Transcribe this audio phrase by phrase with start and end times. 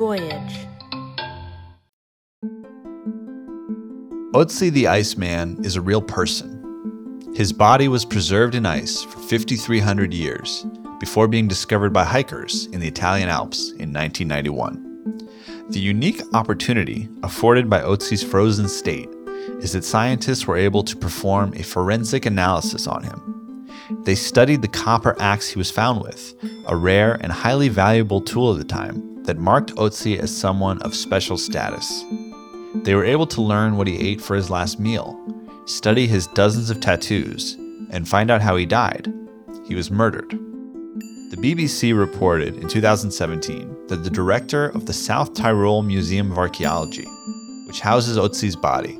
[0.00, 0.66] Voyage.
[4.32, 6.56] Otzi the Iceman is a real person.
[7.34, 10.64] His body was preserved in ice for 5,300 years
[11.00, 15.28] before being discovered by hikers in the Italian Alps in 1991.
[15.68, 19.10] The unique opportunity afforded by Otzi's frozen state
[19.60, 23.66] is that scientists were able to perform a forensic analysis on him.
[24.04, 26.32] They studied the copper axe he was found with,
[26.66, 30.92] a rare and highly valuable tool of the time that marked Otzi as someone of
[30.92, 32.04] special status.
[32.82, 35.16] They were able to learn what he ate for his last meal,
[35.66, 37.54] study his dozens of tattoos,
[37.90, 39.06] and find out how he died.
[39.68, 40.30] He was murdered.
[41.30, 47.06] The BBC reported in 2017 that the director of the South Tyrol Museum of Archaeology,
[47.68, 48.98] which houses Otzi's body,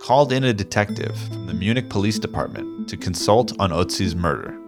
[0.00, 4.58] called in a detective from the Munich Police Department to consult on Otzi's murder.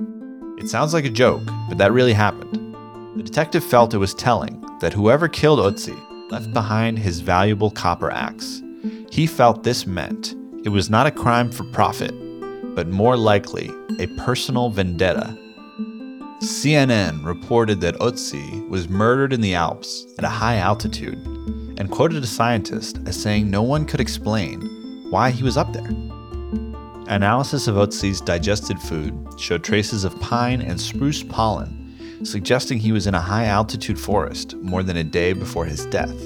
[0.58, 2.56] It sounds like a joke, but that really happened.
[3.16, 5.98] The detective felt it was telling that whoever killed Otzi
[6.30, 8.62] left behind his valuable copper axe.
[9.10, 12.12] He felt this meant it was not a crime for profit,
[12.74, 15.36] but more likely a personal vendetta.
[16.42, 21.18] CNN reported that Otzi was murdered in the Alps at a high altitude
[21.78, 24.60] and quoted a scientist as saying no one could explain
[25.10, 25.88] why he was up there.
[27.08, 31.87] Analysis of Otzi's digested food showed traces of pine and spruce pollen,
[32.24, 36.16] suggesting he was in a high altitude forest more than a day before his death.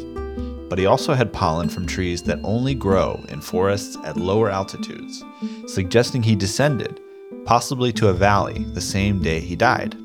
[0.68, 5.22] But he also had pollen from trees that only grow in forests at lower altitudes,
[5.66, 7.00] suggesting he descended,
[7.44, 9.96] possibly to a valley, the same day he died.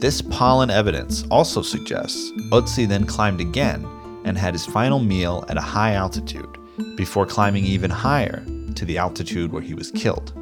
[0.00, 3.86] This pollen evidence also suggests Otzi then climbed again
[4.24, 6.58] and had his final meal at a high altitude
[6.96, 10.32] before climbing even higher to the altitude where he was killed.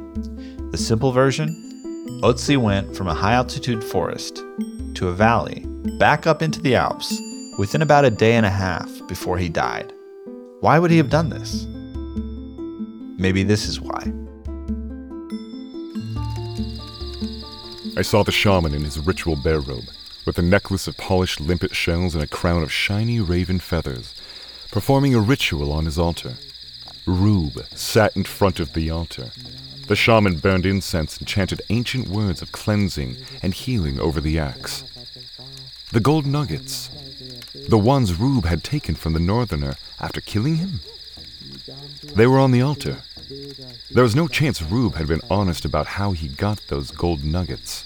[0.71, 1.63] The simple version
[2.23, 4.43] Otzi went from a high altitude forest
[4.97, 5.63] to a valley,
[5.99, 7.21] back up into the Alps,
[7.59, 9.93] within about a day and a half before he died.
[10.61, 11.67] Why would he have done this?
[13.19, 14.11] Maybe this is why.
[17.95, 19.85] I saw the shaman in his ritual bear robe,
[20.25, 24.15] with a necklace of polished limpet shells and a crown of shiny raven feathers,
[24.71, 26.33] performing a ritual on his altar.
[27.05, 29.29] Rube sat in front of the altar.
[29.87, 34.83] The shaman burned incense and chanted ancient words of cleansing and healing over the axe.
[35.91, 36.89] The gold nuggets,
[37.69, 40.81] the ones Rube had taken from the northerner after killing him,
[42.15, 42.97] they were on the altar.
[43.91, 47.83] There was no chance Rube had been honest about how he got those gold nuggets.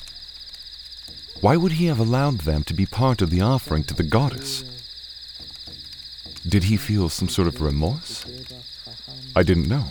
[1.40, 4.64] Why would he have allowed them to be part of the offering to the goddess?
[6.48, 8.26] Did he feel some sort of remorse?
[9.36, 9.86] I didn't know.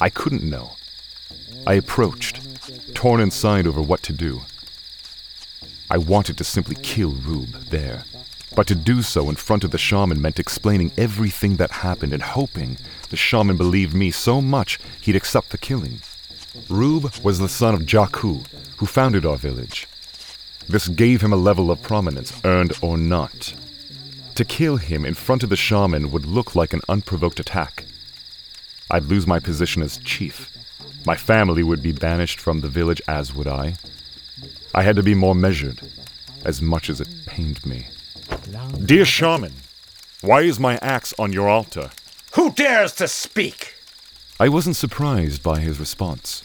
[0.00, 0.72] I couldn't know.
[1.66, 4.42] I approached, torn inside over what to do.
[5.88, 8.04] I wanted to simply kill Rube there,
[8.54, 12.22] but to do so in front of the shaman meant explaining everything that happened and
[12.22, 12.76] hoping
[13.08, 16.00] the shaman believed me so much he'd accept the killing.
[16.68, 19.88] Rube was the son of Jaku, who founded our village.
[20.68, 23.54] This gave him a level of prominence, earned or not.
[24.34, 27.84] To kill him in front of the shaman would look like an unprovoked attack.
[28.90, 30.53] I'd lose my position as chief.
[31.06, 33.74] My family would be banished from the village, as would I.
[34.74, 35.80] I had to be more measured,
[36.44, 37.86] as much as it pained me.
[38.84, 39.52] Dear shaman,
[40.22, 41.90] why is my axe on your altar?
[42.34, 43.74] Who dares to speak?
[44.40, 46.42] I wasn't surprised by his response.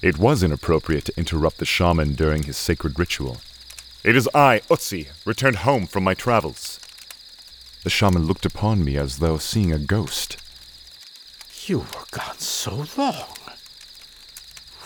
[0.00, 3.40] It was inappropriate to interrupt the shaman during his sacred ritual.
[4.04, 6.80] It is I, Otzi, returned home from my travels.
[7.84, 10.38] The shaman looked upon me as though seeing a ghost.
[11.66, 13.31] You were gone so long.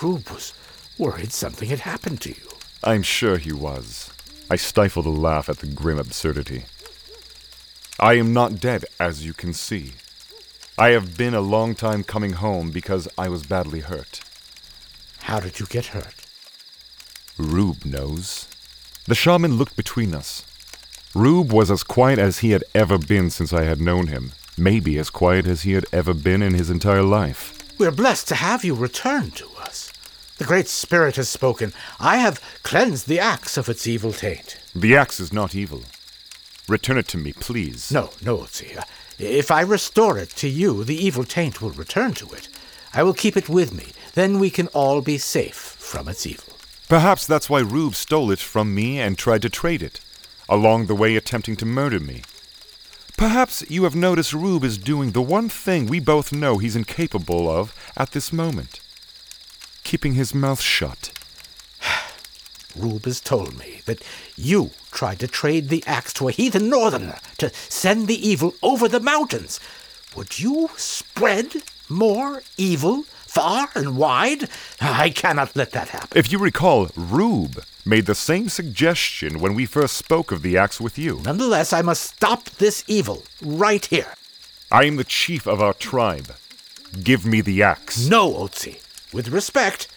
[0.02, 0.52] Rube was
[0.98, 2.48] worried something had happened to you.
[2.84, 4.10] I'm sure he was.
[4.50, 6.64] I stifled a laugh at the grim absurdity.
[7.98, 9.94] I am not dead, as you can see.
[10.78, 14.20] I have been a long time coming home because I was badly hurt.
[15.20, 16.14] How did you get hurt?
[17.38, 18.48] Rube knows.
[19.06, 20.44] The shaman looked between us.
[21.14, 24.98] Rube was as quiet as he had ever been since I had known him, maybe
[24.98, 27.54] as quiet as he had ever been in his entire life.
[27.78, 29.55] We're blessed to have you return to us.
[30.38, 31.72] The Great Spirit has spoken.
[31.98, 34.58] I have cleansed the axe of its evil taint.
[34.74, 35.84] The axe is not evil.
[36.68, 37.90] Return it to me, please.
[37.90, 38.78] No, no, Otzi.
[39.18, 42.48] If I restore it to you, the evil taint will return to it.
[42.92, 43.92] I will keep it with me.
[44.12, 46.52] Then we can all be safe from its evil.
[46.86, 50.00] Perhaps that's why Rube stole it from me and tried to trade it,
[50.50, 52.22] along the way attempting to murder me.
[53.16, 57.48] Perhaps you have noticed Rube is doing the one thing we both know he's incapable
[57.48, 58.80] of at this moment
[59.86, 61.12] keeping his mouth shut.
[62.76, 64.02] Rube has told me that
[64.36, 68.88] you tried to trade the axe to a heathen northerner to send the evil over
[68.88, 69.60] the mountains.
[70.16, 74.48] Would you spread more evil far and wide?
[74.80, 76.18] I cannot let that happen.
[76.18, 80.80] If you recall, Rube made the same suggestion when we first spoke of the axe
[80.80, 81.20] with you.
[81.24, 84.14] Nonetheless, I must stop this evil right here.
[84.72, 86.34] I am the chief of our tribe.
[87.04, 88.08] Give me the axe.
[88.08, 88.80] No, Otzi.
[89.12, 89.88] With respect,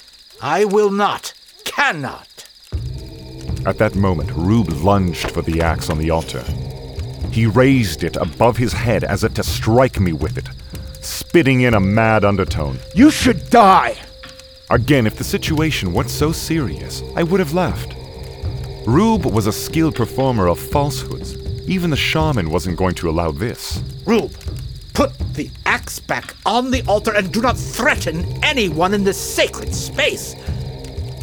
[0.42, 1.34] I will not,
[1.66, 2.48] cannot.
[3.66, 6.44] At that moment, Rube lunged for the axe on the altar.
[7.32, 10.50] He raised it above his head as if to strike me with it,
[11.02, 12.80] spitting in a mad undertone.
[12.96, 13.98] You should die!
[14.70, 17.96] Again, if the situation weren't so serious, I would have laughed.
[18.86, 21.36] Rube was a skilled performer of falsehoods.
[21.68, 23.84] Even the shaman wasn't going to allow this.
[24.06, 24.34] Rube,
[25.00, 29.74] put the axe back on the altar and do not threaten anyone in this sacred
[29.74, 30.36] space.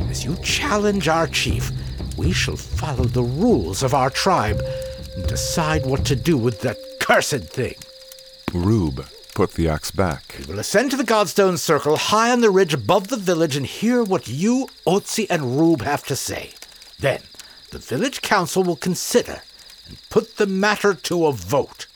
[0.09, 1.71] As you challenge our chief,
[2.17, 4.63] we shall follow the rules of our tribe
[5.15, 7.75] and decide what to do with that cursed thing.
[8.55, 10.37] Rube put the axe back.
[10.39, 13.67] We will ascend to the Godstone Circle high on the ridge above the village and
[13.67, 16.53] hear what you, Otzi, and Rube have to say.
[16.99, 17.21] Then,
[17.73, 19.43] the village council will consider
[19.87, 21.87] and put the matter to a vote.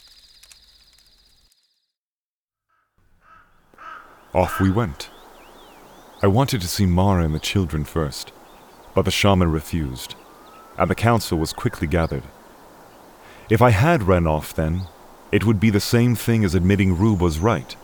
[4.32, 5.10] Off we went.
[6.22, 8.30] I wanted to see Mara and the children first,
[8.94, 10.14] but the shaman refused,
[10.78, 12.22] and the council was quickly gathered.
[13.48, 14.82] If I had run off then,
[15.32, 17.74] it would be the same thing as admitting Rube was right,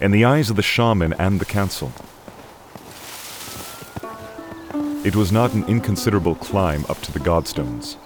[0.00, 1.92] in the eyes of the shaman and the council.
[5.04, 7.96] It was not an inconsiderable climb up to the Godstones.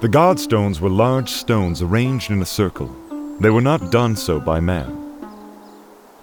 [0.00, 2.96] The Godstones were large stones arranged in a circle.
[3.40, 5.05] They were not done so by man,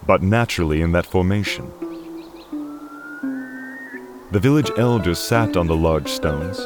[0.06, 1.72] but naturally in that formation.
[4.32, 6.58] The village elders sat on the large stones.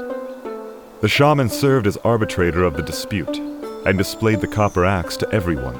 [1.02, 3.38] The shaman served as arbitrator of the dispute
[3.86, 5.78] and displayed the copper axe to everyone.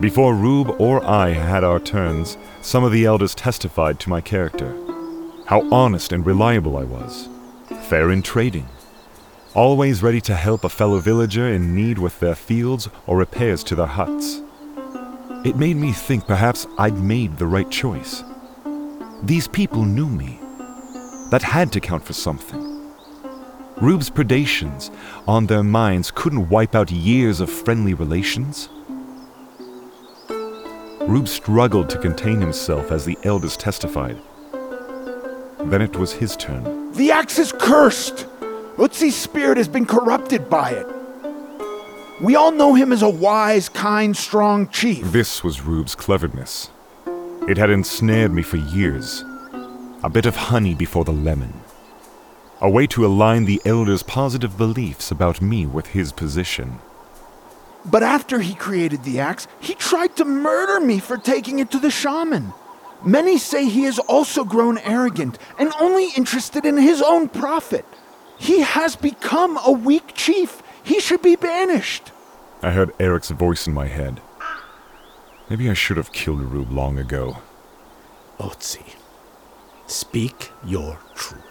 [0.00, 4.76] Before Rube or I had our turns, some of the elders testified to my character.
[5.46, 7.28] How honest and reliable I was.
[7.88, 8.68] Fair in trading.
[9.54, 13.74] Always ready to help a fellow villager in need with their fields or repairs to
[13.74, 14.42] their huts.
[15.46, 18.24] It made me think perhaps I'd made the right choice.
[19.22, 20.40] These people knew me.
[21.30, 22.60] That had to count for something.
[23.80, 24.90] Rube's predations
[25.28, 28.68] on their minds couldn't wipe out years of friendly relations.
[31.02, 34.18] Rube struggled to contain himself as the elders testified.
[35.60, 36.90] Then it was his turn.
[36.94, 38.26] The axe is cursed!
[38.78, 40.95] Otzi's spirit has been corrupted by it.
[42.18, 45.12] We all know him as a wise, kind, strong chief.
[45.12, 46.70] This was Rube's cleverness.
[47.46, 49.22] It had ensnared me for years.
[50.02, 51.52] A bit of honey before the lemon.
[52.62, 56.78] A way to align the elders' positive beliefs about me with his position.
[57.84, 61.78] But after he created the axe, he tried to murder me for taking it to
[61.78, 62.54] the shaman.
[63.04, 67.84] Many say he has also grown arrogant and only interested in his own profit.
[68.38, 70.62] He has become a weak chief.
[70.86, 72.12] He should be banished.
[72.62, 74.20] I heard Eric's voice in my head.
[75.50, 77.38] Maybe I should have killed Rube long ago.
[78.38, 78.94] Otzi,
[79.88, 81.42] speak your truth.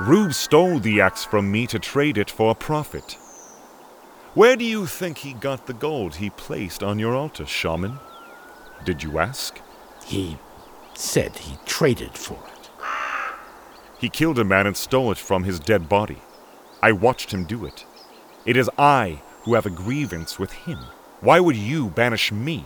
[0.00, 3.16] Rube stole the axe from me to trade it for a profit.
[4.34, 8.00] Where do you think he got the gold he placed on your altar, shaman?
[8.84, 9.60] Did you ask?
[10.04, 10.38] He
[10.94, 12.70] said he traded for it.
[14.00, 16.18] He killed a man and stole it from his dead body.
[16.82, 17.84] I watched him do it.
[18.46, 20.78] It is I who have a grievance with him.
[21.20, 22.64] Why would you banish me?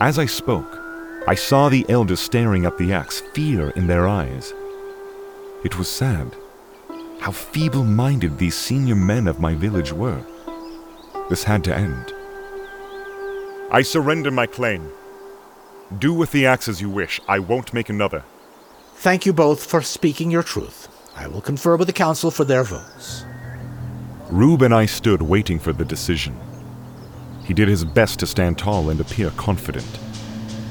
[0.00, 0.78] As I spoke,
[1.26, 4.52] I saw the elders staring at the axe, fear in their eyes.
[5.64, 6.36] It was sad.
[7.20, 10.22] How feeble minded these senior men of my village were.
[11.28, 12.12] This had to end.
[13.70, 14.90] I surrender my claim.
[15.98, 17.20] Do with the axe as you wish.
[17.26, 18.22] I won't make another.
[18.94, 20.87] Thank you both for speaking your truth.
[21.18, 23.24] I will confer with the council for their votes.
[24.30, 26.38] Rube and I stood waiting for the decision.
[27.44, 29.98] He did his best to stand tall and appear confident,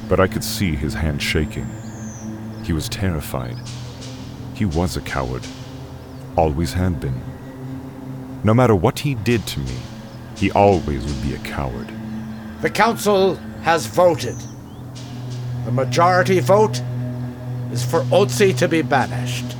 [0.07, 1.67] but I could see his hand shaking.
[2.63, 3.57] He was terrified.
[4.53, 5.45] He was a coward.
[6.37, 7.19] Always had been.
[8.45, 9.75] No matter what he did to me,
[10.37, 11.91] he always would be a coward.
[12.61, 14.37] The council has voted.
[15.65, 16.81] The majority vote
[17.73, 19.56] is for Otzi to be banished.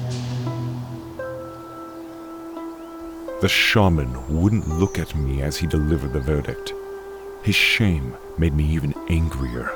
[3.40, 6.74] The shaman wouldn't look at me as he delivered the verdict.
[7.44, 9.70] His shame made me even angrier.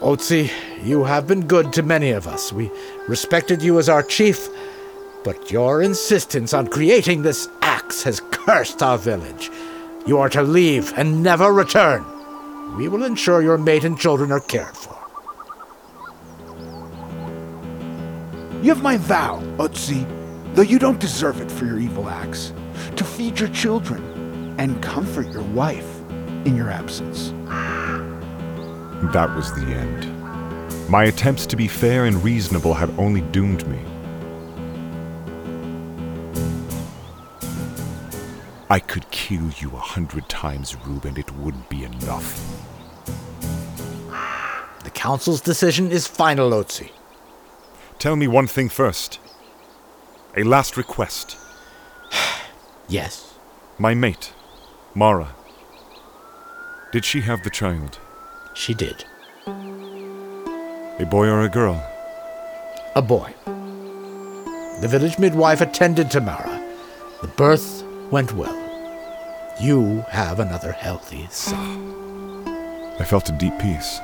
[0.00, 0.50] Otzi,
[0.82, 2.50] you have been good to many of us.
[2.50, 2.70] We
[3.06, 4.48] respected you as our chief,
[5.24, 9.50] but your insistence on creating this axe has cursed our village.
[10.06, 12.02] You are to leave and never return.
[12.78, 14.96] We will ensure your mate and children are cared for.
[18.62, 20.17] You have my vow, Otzi,
[20.54, 22.52] though you don't deserve it for your evil acts,
[22.96, 26.00] to feed your children and comfort your wife
[26.44, 27.30] in your absence.
[29.12, 30.90] That was the end.
[30.90, 33.78] My attempts to be fair and reasonable had only doomed me.
[38.70, 42.38] I could kill you a hundred times, Rube, and it wouldn't be enough.
[44.84, 46.90] The council's decision is final, Otzi.
[47.98, 49.20] Tell me one thing first.
[50.38, 51.36] A last request.
[52.90, 53.34] Yes.
[53.76, 54.32] My mate,
[54.94, 55.34] Mara.
[56.92, 57.98] Did she have the child?
[58.54, 59.04] She did.
[59.46, 61.76] A boy or a girl?
[62.94, 63.34] A boy.
[64.80, 66.62] The village midwife attended to Mara.
[67.20, 68.56] The birth went well.
[69.60, 72.46] You have another healthy son.
[73.00, 73.98] I felt a deep peace.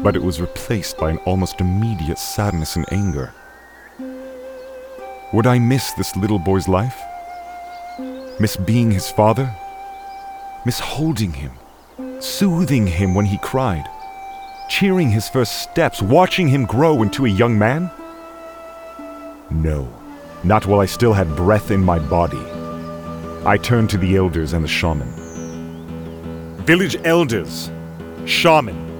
[0.00, 3.32] But it was replaced by an almost immediate sadness and anger.
[5.32, 7.00] Would I miss this little boy's life?
[8.40, 9.54] Miss being his father?
[10.64, 11.52] Miss holding him,
[12.20, 13.88] soothing him when he cried,
[14.68, 17.90] cheering his first steps, watching him grow into a young man?
[19.50, 19.88] No,
[20.42, 22.44] not while I still had breath in my body.
[23.44, 25.12] I turned to the elders and the shaman.
[26.64, 27.70] Village elders,
[28.26, 28.90] shaman,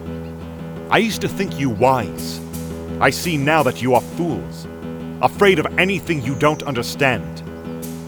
[0.90, 2.40] I used to think you wise.
[3.00, 4.66] I see now that you are fools,
[5.22, 7.42] afraid of anything you don't understand,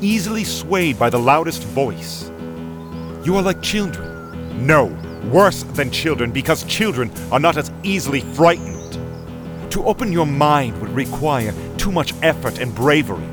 [0.01, 2.31] easily swayed by the loudest voice.
[3.25, 4.67] You are like children.
[4.67, 4.87] No,
[5.31, 8.99] worse than children, because children are not as easily frightened.
[9.73, 13.29] To open your mind would require too much effort and bravery.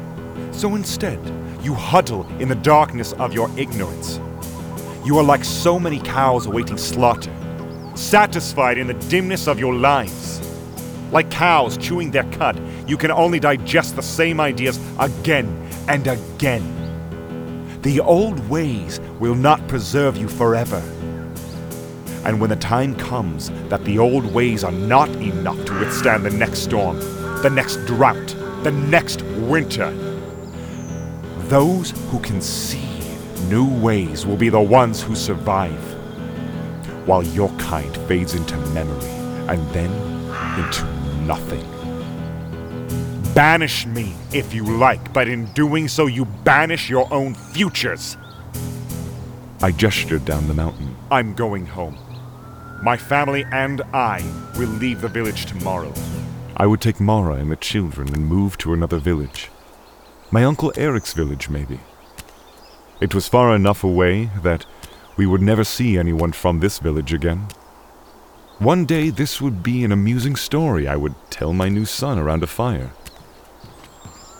[0.51, 1.19] So instead,
[1.62, 4.19] you huddle in the darkness of your ignorance.
[5.05, 7.33] You are like so many cows awaiting slaughter,
[7.95, 10.39] satisfied in the dimness of your lives.
[11.12, 15.48] Like cows chewing their cud, you can only digest the same ideas again
[15.88, 17.79] and again.
[17.84, 20.81] The old ways will not preserve you forever.
[22.25, 26.31] And when the time comes that the old ways are not enough to withstand the
[26.31, 27.00] next storm,
[27.43, 29.91] the next drought, the next winter,
[31.48, 35.79] those who conceive new ways will be the ones who survive,
[37.08, 39.10] while your kind fades into memory
[39.48, 39.91] and then
[40.60, 40.84] into
[41.25, 41.78] nothing.
[43.39, 48.17] Banish me if you like, but in doing so, you banish your own futures.
[49.62, 50.93] I gestured down the mountain.
[51.10, 51.98] I'm going home.
[52.84, 54.22] My family and I
[54.58, 55.93] will leave the village tomorrow.
[56.58, 59.50] I would take Mara and the children and move to another village.
[60.31, 61.79] My Uncle Eric's village, maybe.
[63.00, 64.65] It was far enough away that
[65.15, 67.48] we would never see anyone from this village again.
[68.58, 72.43] One day this would be an amusing story I would tell my new son around
[72.43, 72.91] a fire.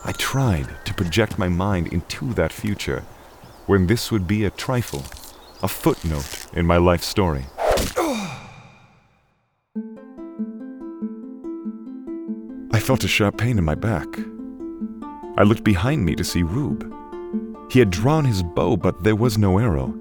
[0.06, 3.03] I tried to project my mind into that future,
[3.65, 5.03] when this would be a trifle,
[5.62, 7.46] a footnote in my life story.
[12.72, 14.08] I felt a sharp pain in my back.
[15.38, 16.91] I looked behind me to see Rube.
[17.70, 19.94] He had drawn his bow, but there was no arrow.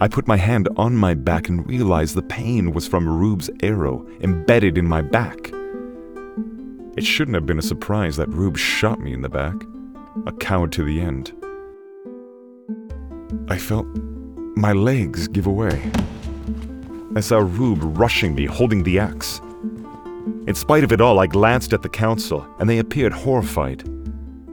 [0.00, 4.06] I put my hand on my back and realized the pain was from Rube's arrow
[4.20, 5.50] embedded in my back.
[6.94, 9.54] It shouldn't have been a surprise that Rube shot me in the back,
[10.26, 11.32] a coward to the end.
[13.48, 13.86] I felt
[14.56, 15.90] my legs give away.
[17.16, 19.40] I saw Rube rushing me, holding the axe.
[20.46, 23.88] In spite of it all, I glanced at the council, and they appeared horrified.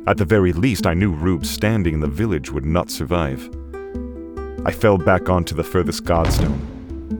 [0.07, 3.49] At the very least, I knew Rube standing in the village would not survive.
[4.65, 6.59] I fell back onto the furthest godstone.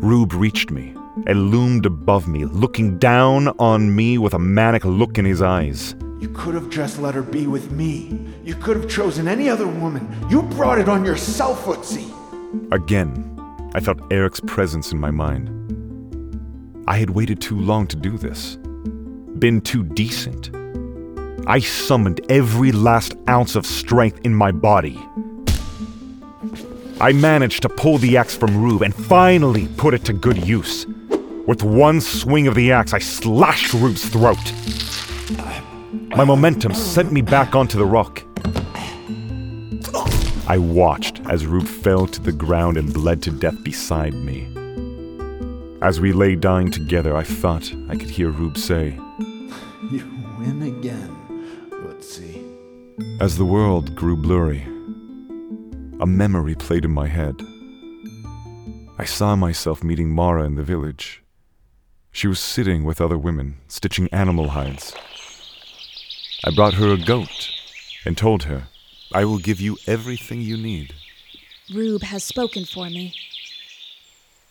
[0.01, 0.95] Rube reached me
[1.27, 5.95] and loomed above me, looking down on me with a manic look in his eyes.
[6.19, 8.27] You could have just let her be with me.
[8.43, 10.07] You could have chosen any other woman.
[10.29, 12.11] You brought it on yourself, Otzi.
[12.73, 13.39] Again,
[13.73, 15.55] I felt Eric's presence in my mind.
[16.87, 18.57] I had waited too long to do this,
[19.37, 20.49] been too decent.
[21.47, 24.99] I summoned every last ounce of strength in my body.
[27.01, 30.85] I managed to pull the axe from Rube and finally put it to good use.
[31.49, 34.37] With one swing of the axe, I slashed Rube's throat.
[36.15, 38.21] My momentum sent me back onto the rock.
[40.47, 44.47] I watched as Rube fell to the ground and bled to death beside me.
[45.81, 48.89] As we lay dying together, I thought I could hear Rube say,
[49.89, 52.45] You win again, Otzi.
[53.19, 54.61] As the world grew blurry,
[55.99, 57.41] a memory played in my head.
[58.99, 61.23] I saw myself meeting Mara in the village.
[62.11, 64.93] She was sitting with other women, stitching animal hides.
[66.43, 67.49] I brought her a goat
[68.05, 68.67] and told her,
[69.13, 70.93] I will give you everything you need.
[71.73, 73.13] Rube has spoken for me.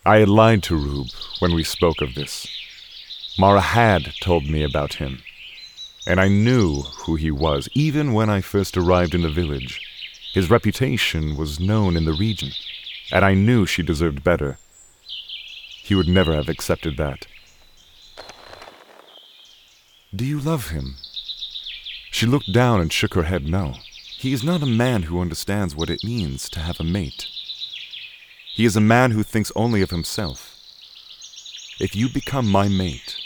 [0.07, 1.09] I had lied to Rube
[1.41, 2.47] when we spoke of this.
[3.39, 5.23] Mara had told me about him,
[6.07, 9.81] and I knew who he was even when I first arrived in the village.
[10.33, 12.51] His reputation was known in the region,
[13.13, 14.59] and I knew she deserved better.
[15.83, 17.27] He would never have accepted that.
[20.15, 20.97] Do you love him?
[22.11, 23.75] She looked down and shook her head no.
[24.17, 27.29] He is not a man who understands what it means to have a mate.
[28.55, 30.57] He is a man who thinks only of himself.
[31.79, 33.17] If you become my mate,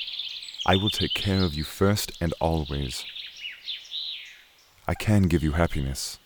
[0.66, 3.04] I will take care of you first and always.
[4.88, 6.18] I can give you happiness.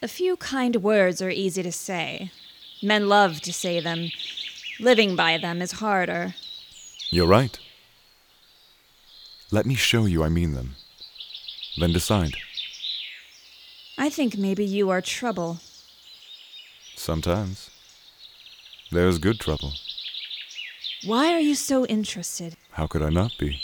[0.00, 2.30] A few kind words are easy to say.
[2.82, 4.10] Men love to say them.
[4.78, 6.34] Living by them is harder.
[7.10, 7.58] You're right.
[9.52, 10.76] Let me show you I mean them.
[11.76, 12.36] Then decide.
[13.98, 15.58] I think maybe you are trouble.
[16.96, 17.68] Sometimes.
[18.90, 19.74] There's good trouble.
[21.04, 22.56] Why are you so interested?
[22.70, 23.60] How could I not be?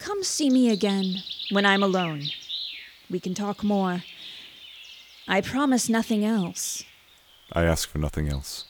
[0.00, 2.22] Come see me again when I'm alone.
[3.08, 4.02] We can talk more.
[5.28, 6.82] I promise nothing else.
[7.52, 8.64] I ask for nothing else.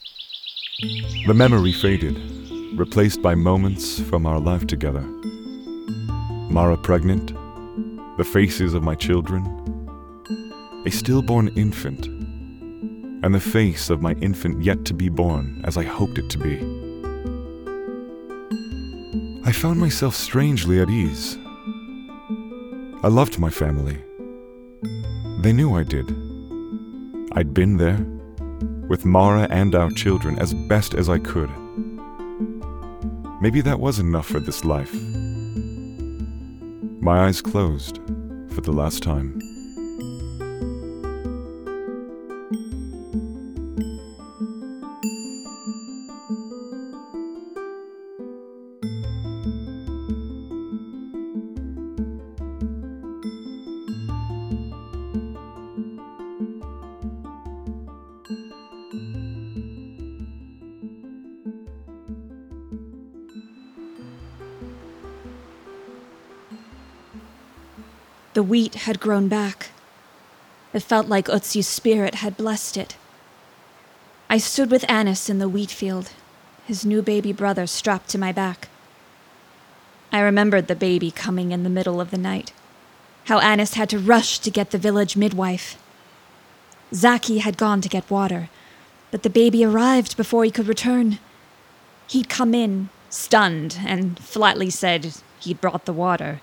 [1.26, 2.45] The memory faded,
[2.76, 5.00] replaced by moments from our life together.
[6.50, 7.34] Mara pregnant,
[8.18, 9.44] the faces of my children,
[10.86, 12.06] a stillborn infant,
[13.24, 16.38] and the face of my infant yet to be born as I hoped it to
[16.38, 16.56] be.
[19.44, 21.38] I found myself strangely at ease.
[23.02, 23.96] I loved my family.
[25.40, 26.10] They knew I did.
[27.32, 27.98] I'd been there,
[28.88, 31.50] with Mara and our children, as best as I could.
[33.40, 34.94] Maybe that was enough for this life.
[37.00, 38.00] My eyes closed
[38.48, 39.45] for the last time.
[68.36, 69.70] The wheat had grown back.
[70.74, 72.94] It felt like Otzi's spirit had blessed it.
[74.28, 76.10] I stood with Anis in the wheat field,
[76.66, 78.68] his new baby brother strapped to my back.
[80.12, 82.52] I remembered the baby coming in the middle of the night,
[83.24, 85.78] how Anis had to rush to get the village midwife.
[86.92, 88.50] Zaki had gone to get water,
[89.10, 91.20] but the baby arrived before he could return.
[92.06, 96.42] He'd come in, stunned, and flatly said he'd brought the water,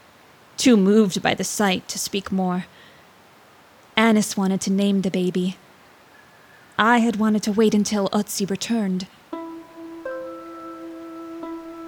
[0.58, 2.66] too moved by the sight to speak more.
[3.96, 5.58] Anis wanted to name the baby.
[6.78, 9.08] I had wanted to wait until Otzi returned.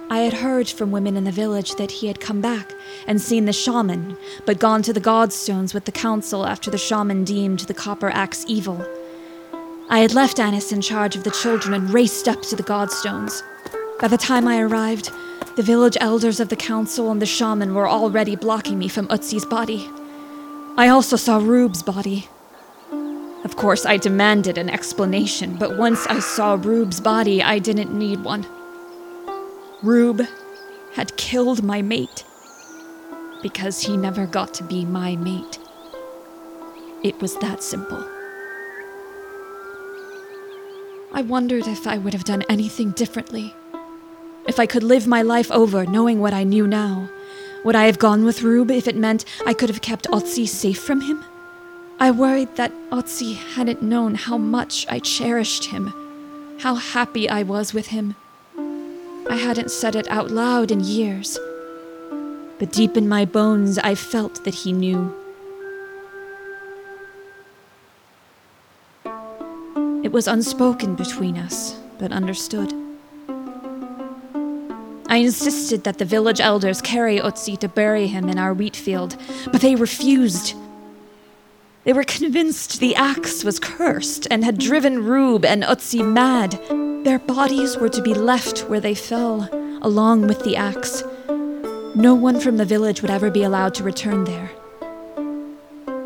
[0.08, 2.72] I had heard from women in the village that he had come back
[3.08, 7.24] and seen the shaman, but gone to the godstones with the council after the shaman
[7.24, 8.86] deemed the copper axe evil.
[9.90, 13.42] I had left Anis in charge of the children and raced up to the godstones.
[14.00, 15.10] By the time I arrived,
[15.56, 19.46] the village elders of the council and the shaman were already blocking me from Otzi's
[19.46, 19.88] body.
[20.76, 22.28] I also saw Rube's body.
[23.42, 28.22] Of course, I demanded an explanation, but once I saw Rube's body, I didn't need
[28.22, 28.46] one.
[29.82, 30.26] Rube
[30.92, 32.24] had killed my mate
[33.42, 35.58] because he never got to be my mate.
[37.02, 38.04] It was that simple.
[41.12, 43.54] I wondered if I would have done anything differently.
[44.48, 47.08] If I could live my life over knowing what I knew now.
[47.64, 50.80] Would I have gone with Rube if it meant I could have kept Otzi safe
[50.80, 51.24] from him?
[51.98, 55.92] I worried that Otzi hadn't known how much I cherished him,
[56.60, 58.14] how happy I was with him.
[59.28, 61.38] I hadn't said it out loud in years.
[62.60, 65.12] But deep in my bones, I felt that he knew.
[70.04, 72.85] It was unspoken between us, but understood.
[75.08, 79.16] I insisted that the village elders carry Otzi to bury him in our wheat field,
[79.52, 80.54] but they refused.
[81.84, 86.58] They were convinced the axe was cursed and had driven Rube and Otzi mad.
[87.04, 89.48] Their bodies were to be left where they fell,
[89.80, 91.04] along with the axe.
[91.94, 94.50] No one from the village would ever be allowed to return there.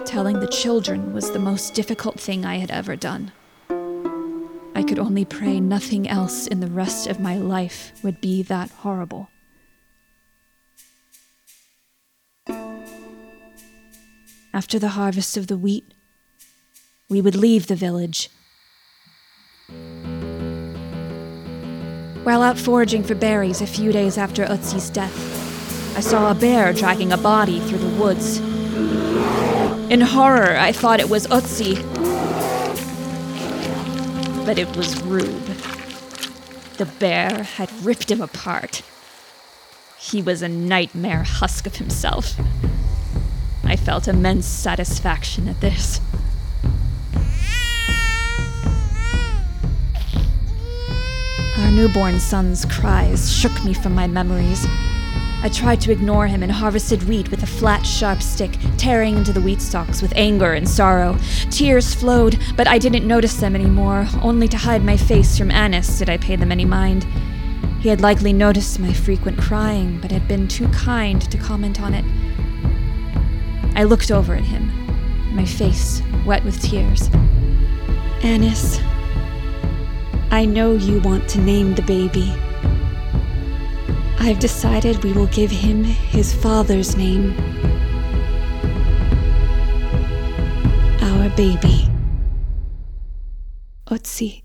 [0.05, 3.33] Telling the children was the most difficult thing I had ever done.
[4.91, 9.31] Could only pray nothing else in the rest of my life would be that horrible.
[14.53, 15.95] After the harvest of the wheat,
[17.09, 18.31] we would leave the village.
[22.25, 26.73] While out foraging for berries a few days after Otzi's death, I saw a bear
[26.73, 28.39] dragging a body through the woods.
[29.89, 31.77] In horror, I thought it was Otzi,
[34.51, 35.47] but it was Rube.
[36.79, 38.83] The bear had ripped him apart.
[39.97, 42.35] He was a nightmare husk of himself.
[43.63, 46.01] I felt immense satisfaction at this.
[51.59, 54.67] Our newborn son's cries shook me from my memories.
[55.43, 59.33] I tried to ignore him and harvested wheat with a flat, sharp stick, tearing into
[59.33, 61.17] the wheat stalks with anger and sorrow.
[61.51, 64.07] Tears flowed, but I didn't notice them anymore.
[64.21, 67.07] Only to hide my face from Annis did I pay them any mind.
[67.81, 71.95] He had likely noticed my frequent crying, but had been too kind to comment on
[71.95, 72.05] it.
[73.75, 74.71] I looked over at him,
[75.35, 77.09] my face wet with tears.
[78.23, 78.79] Annis,
[80.31, 82.35] I know you want to name the baby.
[84.23, 87.33] I've decided we will give him his father's name.
[91.01, 91.89] Our baby.
[93.87, 94.40] Otzi.